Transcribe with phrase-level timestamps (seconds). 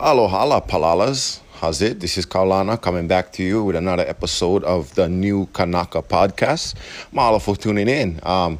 [0.00, 1.38] Aloha la palalas.
[1.60, 2.00] How's it?
[2.00, 6.74] This is Kaulana coming back to you with another episode of the new Kanaka podcast.
[7.12, 8.18] Mahalo for tuning in.
[8.24, 8.58] Um,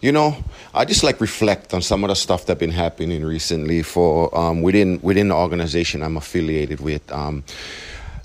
[0.00, 0.36] you know,
[0.72, 4.62] I just like reflect on some of the stuff that's been happening recently for um,
[4.62, 7.10] within within the organization I'm affiliated with.
[7.10, 7.42] Um,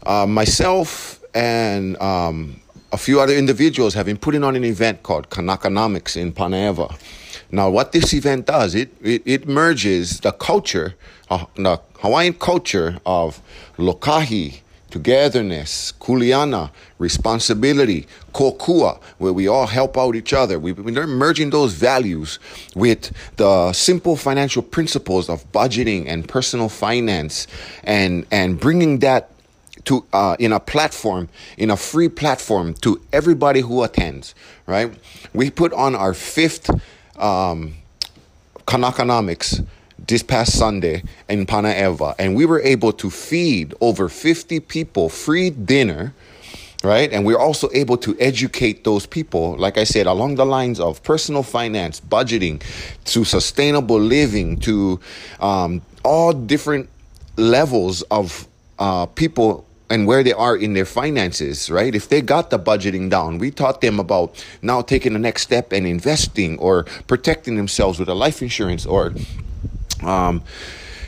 [0.05, 5.31] uh, myself and um, a few other individuals have been putting on an event called
[5.31, 6.95] Kanakanomics in Panaewa.
[7.51, 10.95] Now, what this event does, it, it, it merges the culture,
[11.29, 13.41] uh, the Hawaiian culture of
[13.77, 20.59] lokahi, togetherness, kuleana, responsibility, kokua, where we all help out each other.
[20.59, 22.39] We, we're merging those values
[22.75, 27.47] with the simple financial principles of budgeting and personal finance
[27.83, 29.29] and, and bringing that
[29.85, 34.35] to uh, in a platform in a free platform to everybody who attends
[34.67, 34.93] right
[35.33, 36.69] we put on our fifth
[37.21, 37.75] um,
[40.07, 45.49] this past Sunday in Panaewa, and we were able to feed over 50 people free
[45.49, 46.13] dinner,
[46.83, 47.11] right?
[47.11, 51.03] And we're also able to educate those people, like I said, along the lines of
[51.03, 52.63] personal finance, budgeting,
[53.05, 54.99] to sustainable living, to
[55.39, 56.89] um, all different
[57.37, 58.47] levels of
[58.79, 61.93] uh, people and where they are in their finances, right?
[61.93, 65.73] If they got the budgeting down, we taught them about now taking the next step
[65.73, 69.13] and investing or protecting themselves with a life insurance or
[70.01, 70.43] um,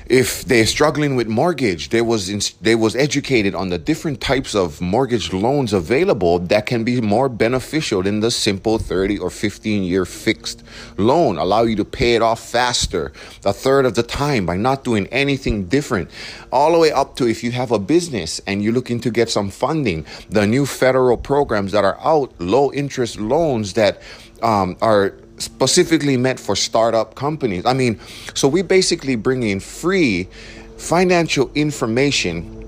[0.07, 4.53] if they're struggling with mortgage, they was in, they was educated on the different types
[4.53, 9.83] of mortgage loans available that can be more beneficial than the simple 30 or 15
[9.83, 10.63] year fixed
[10.97, 11.37] loan.
[11.37, 13.13] Allow you to pay it off faster,
[13.45, 16.09] a third of the time by not doing anything different.
[16.51, 19.29] All the way up to if you have a business and you're looking to get
[19.29, 24.01] some funding, the new federal programs that are out, low interest loans that
[24.41, 27.65] um, are specifically meant for startup companies.
[27.65, 27.99] I mean,
[28.33, 30.29] so we basically bring in free
[30.77, 32.63] financial information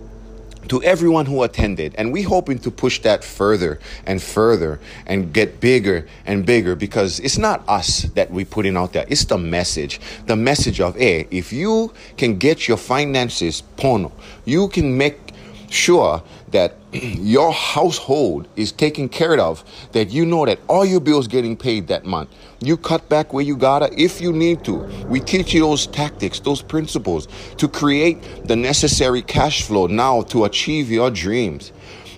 [0.68, 5.60] to everyone who attended and we hoping to push that further and further and get
[5.60, 10.00] bigger and bigger because it's not us that we putting out there it's the message
[10.26, 14.12] the message of hey if you can get your finances pono
[14.46, 15.25] you can make
[15.72, 21.28] sure that your household is taken care of, that you know that all your bills
[21.28, 22.30] getting paid that month.
[22.62, 24.76] You cut back where you gotta if you need to.
[25.08, 27.28] We teach you those tactics, those principles
[27.58, 31.72] to create the necessary cash flow now to achieve your dreams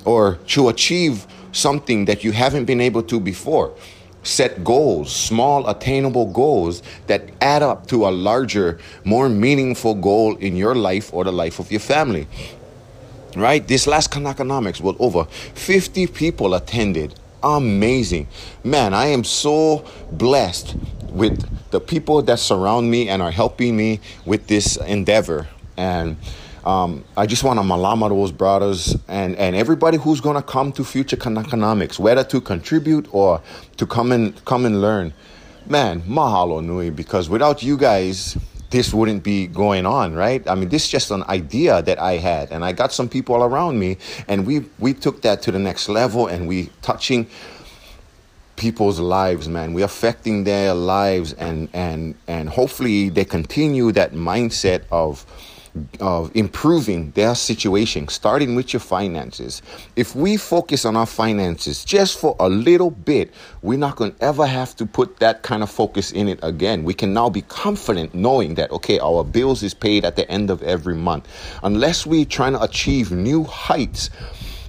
[0.05, 3.73] or to achieve something that you haven't been able to before.
[4.23, 10.55] Set goals, small attainable goals that add up to a larger, more meaningful goal in
[10.57, 12.27] your life or the life of your family
[13.39, 13.67] right?
[13.67, 17.13] This last Kanakanomics was over 50 people attended.
[17.43, 18.27] Amazing.
[18.63, 20.75] Man, I am so blessed
[21.09, 25.47] with the people that surround me and are helping me with this endeavor.
[25.75, 26.17] And
[26.65, 30.71] um, I just want to malama those brothers and, and everybody who's going to come
[30.73, 33.41] to future Kanakanomics, whether to contribute or
[33.77, 35.13] to come and come and learn.
[35.65, 38.37] Man, mahalo nui, because without you guys,
[38.69, 40.47] this wouldn't be going on, right?
[40.47, 43.43] I mean, this is just an idea that I had, and I got some people
[43.43, 43.97] around me,
[44.27, 47.27] and we we took that to the next level, and we touching
[48.57, 49.73] people's lives, man.
[49.73, 55.25] We're affecting their lives, and and and hopefully they continue that mindset of
[55.99, 59.61] of improving their situation, starting with your finances.
[59.95, 64.23] If we focus on our finances just for a little bit, we're not going to
[64.23, 66.83] ever have to put that kind of focus in it again.
[66.83, 70.49] We can now be confident knowing that, okay, our bills is paid at the end
[70.49, 71.27] of every month.
[71.63, 74.09] Unless we're trying to achieve new heights,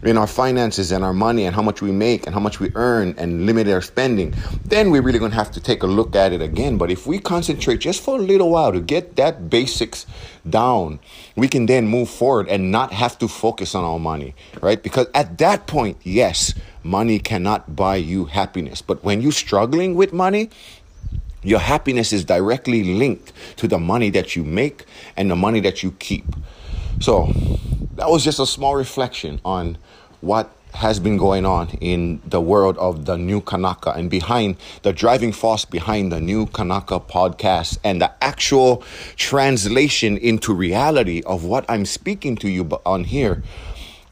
[0.02, 2.70] in our finances and our money and how much we make and how much we
[2.74, 6.14] earn and limit our spending, then we're really going to have to take a look
[6.14, 6.78] at it again.
[6.78, 10.06] But if we concentrate just for a little while to get that basics
[10.48, 11.00] down,
[11.36, 14.82] we can then move forward and not have to focus on our money, right?
[14.82, 18.82] Because at that point, yes, money cannot buy you happiness.
[18.82, 20.50] But when you're struggling with money,
[21.42, 24.84] your happiness is directly linked to the money that you make
[25.16, 26.24] and the money that you keep.
[27.00, 27.32] So,
[27.94, 29.76] that was just a small reflection on
[30.20, 34.92] what has been going on in the world of the new Kanaka and behind the
[34.92, 38.82] driving force behind the new Kanaka podcast and the actual
[39.16, 43.42] translation into reality of what I'm speaking to you on here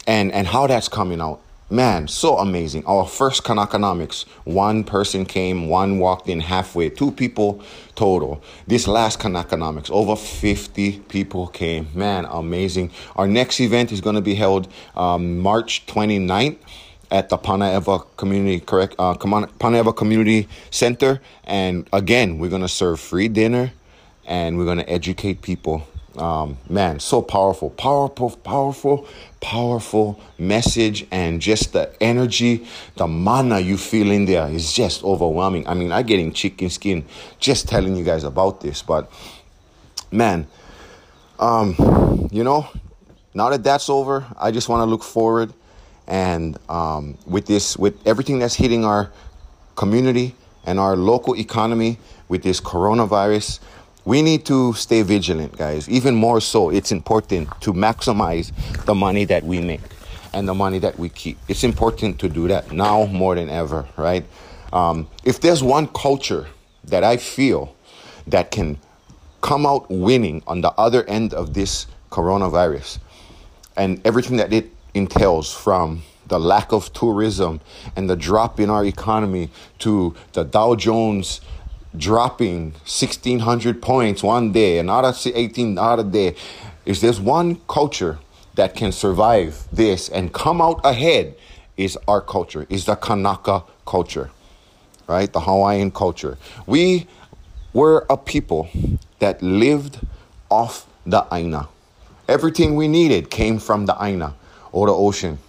[0.07, 1.41] and, and how that's coming out.
[1.69, 2.85] Man, so amazing.
[2.85, 7.61] Our first Kanakanomics, one person came, one walked in halfway, two people
[7.93, 8.41] total.
[8.65, 11.89] This last Kanakanomics, over 50 people came.
[11.93, 12.91] Man, amazing.
[13.17, 16.55] Our next event is going to be held um, March 29th
[17.11, 22.97] at the Panaewa Community correct uh, Panaewa Community Center, and again, we're going to serve
[22.97, 23.73] free dinner,
[24.25, 25.85] and we're going to educate people
[26.17, 29.07] Um, man, so powerful, powerful, powerful,
[29.39, 35.67] powerful message, and just the energy, the mana you feel in there is just overwhelming.
[35.67, 37.05] I mean, I'm getting chicken skin
[37.39, 39.11] just telling you guys about this, but
[40.11, 40.47] man,
[41.39, 42.67] um, you know,
[43.33, 45.53] now that that's over, I just want to look forward
[46.07, 49.11] and um, with this, with everything that's hitting our
[49.75, 50.33] community
[50.65, 53.59] and our local economy with this coronavirus,
[54.07, 55.89] we need to stay vigilant, guys.
[55.89, 58.53] Even more so, it's important to maximize
[58.85, 59.81] the money that we make
[60.31, 61.37] and the money that we keep.
[61.49, 64.23] It's important to do that now more than ever, right?
[64.71, 66.47] Um, if there's one culture
[66.85, 67.75] that I feel
[68.27, 68.77] that can
[69.41, 72.99] come out winning on the other end of this coronavirus
[73.75, 77.59] and everything that it entails from the lack of tourism
[77.97, 79.49] and the drop in our economy
[79.79, 81.41] to the Dow Jones
[81.97, 86.35] dropping 1600 points one day, another 18 another day.
[86.85, 88.19] Is there's one culture
[88.55, 91.35] that can survive this and come out ahead
[91.77, 94.31] is our culture, is the Kanaka culture,
[95.07, 95.31] right?
[95.31, 96.37] The Hawaiian culture.
[96.65, 97.07] We
[97.73, 98.69] were a people
[99.19, 99.99] that lived
[100.49, 101.69] off the Aina.
[102.27, 104.33] Everything we needed came from the Aina
[104.71, 105.39] or the ocean.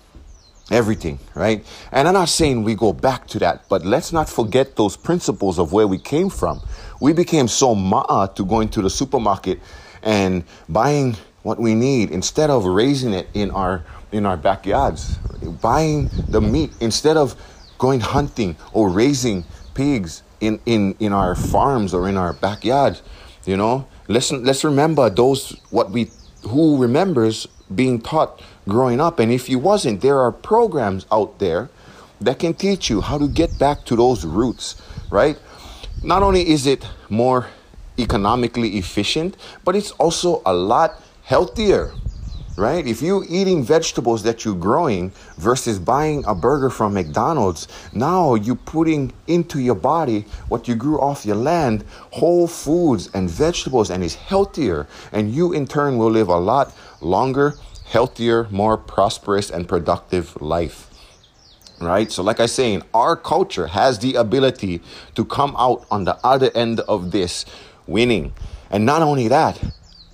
[0.70, 1.64] Everything, right?
[1.92, 5.58] And I'm not saying we go back to that, but let's not forget those principles
[5.58, 6.60] of where we came from.
[7.00, 9.60] We became so ma'a to going to the supermarket
[10.02, 15.16] and buying what we need instead of raising it in our in our backyards.
[15.62, 17.34] Buying the meat instead of
[17.78, 19.44] going hunting or raising
[19.74, 23.02] pigs in, in, in our farms or in our backyards.
[23.44, 26.10] You know, let's let's remember those what we
[26.42, 29.18] who remembers being taught growing up.
[29.18, 31.68] And if you wasn't, there are programs out there
[32.20, 34.80] that can teach you how to get back to those roots,
[35.10, 35.38] right?
[36.02, 37.46] Not only is it more
[37.98, 41.92] economically efficient, but it's also a lot healthier
[42.58, 42.86] right?
[42.86, 48.56] If you're eating vegetables that you're growing versus buying a burger from McDonald's, now you're
[48.56, 54.02] putting into your body what you grew off your land, whole foods and vegetables, and
[54.02, 54.88] it's healthier.
[55.12, 57.54] And you in turn will live a lot longer,
[57.88, 60.86] healthier, more prosperous, and productive life.
[61.80, 62.10] Right?
[62.10, 64.82] So, like I saying, our culture has the ability
[65.14, 67.46] to come out on the other end of this
[67.86, 68.32] winning.
[68.70, 69.62] And not only that,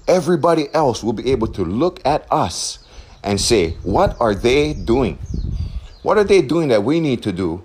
[0.07, 2.79] everybody else will be able to look at us
[3.23, 5.19] and say, what are they doing?
[6.03, 7.65] What are they doing that we need to do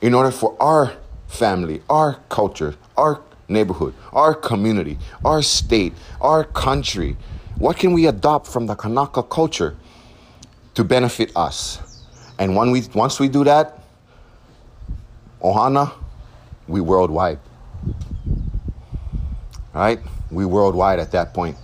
[0.00, 0.92] in order for our
[1.26, 7.16] family, our culture, our neighborhood, our community, our state, our country?
[7.62, 9.76] What can we adopt from the Kanaka culture
[10.74, 12.02] to benefit us?
[12.36, 13.78] And when we, once we do that,
[15.40, 15.92] Ohana,
[16.66, 17.38] we worldwide.
[19.72, 20.00] Right?
[20.32, 21.56] We worldwide at that point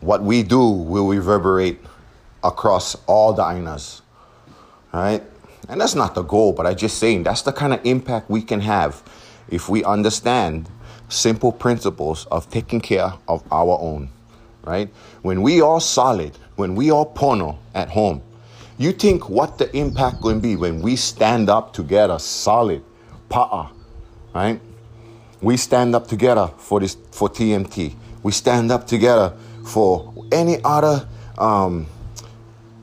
[0.00, 1.78] what we do will reverberate
[2.42, 4.00] across all the ainas,
[4.92, 5.22] right?
[5.68, 8.42] And that's not the goal, but I'm just saying that's the kind of impact we
[8.42, 9.02] can have
[9.48, 10.68] if we understand
[11.08, 14.10] simple principles of taking care of our own,
[14.64, 14.88] right?
[15.22, 18.22] When we are solid, when we are pono at home,
[18.78, 22.82] you think what the impact going to be when we stand up together, solid,
[23.28, 23.70] pa'a,
[24.34, 24.60] right?
[25.42, 27.94] We stand up together for this for TMT.
[28.22, 29.34] We stand up together
[29.64, 31.06] for any other
[31.38, 31.86] um,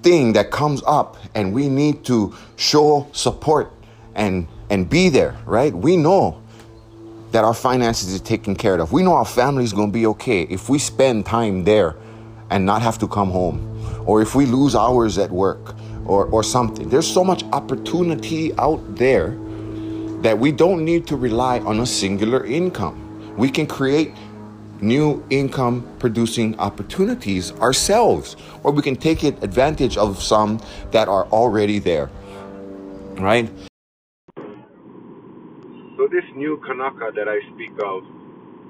[0.01, 3.72] thing that comes up and we need to show support
[4.15, 6.41] and and be there right we know
[7.31, 10.05] that our finances is taken care of we know our family is going to be
[10.05, 11.96] okay if we spend time there
[12.50, 13.60] and not have to come home
[14.05, 18.79] or if we lose hours at work or, or something there's so much opportunity out
[18.96, 19.38] there
[20.22, 23.03] that we don't need to rely on a singular income
[23.38, 24.13] we can create
[24.81, 30.60] new income producing opportunities ourselves, or we can take advantage of some
[30.91, 32.10] that are already there.
[33.15, 33.50] Right?
[36.08, 38.04] So, this new Kanaka that I speak of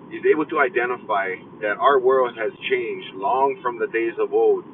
[0.10, 4.66] is able to identify that our world has changed long from the days of old.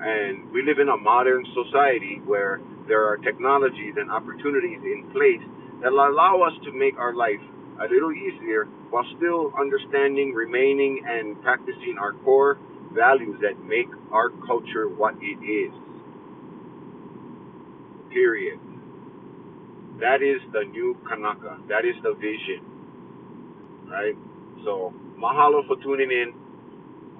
[0.00, 5.46] And we live in a modern society where there are technologies and opportunities in place
[5.82, 7.38] that allow us to make our life
[7.78, 12.58] a little easier while still understanding, remaining, and practicing our core
[12.94, 15.70] values that make our culture what it is.
[18.10, 18.71] Period.
[20.02, 21.62] That is the new Kanaka.
[21.68, 22.66] That is the vision.
[23.86, 24.18] Right?
[24.64, 26.34] So, mahalo for tuning in.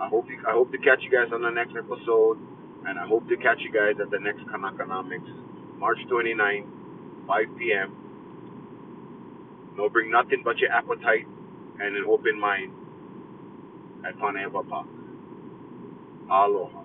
[0.00, 2.38] I hope you, I hope to catch you guys on the next episode,
[2.86, 5.30] and I hope to catch you guys at the next Kanakanomics,
[5.78, 6.66] March 29,
[7.28, 7.94] 5 p.m.
[9.76, 11.26] No, bring nothing but your appetite
[11.78, 12.72] and an open mind
[14.04, 14.88] at Panaewa Park.
[16.28, 16.81] Aloha.